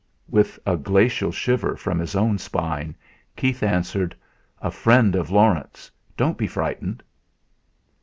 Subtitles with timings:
[0.27, 2.95] With a glacial shiver down his own spine,
[3.35, 4.15] Keith answered
[4.59, 5.91] "A friend of Laurence.
[6.17, 7.03] Don't be frightened!"